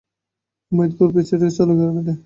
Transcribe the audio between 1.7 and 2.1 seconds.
গেল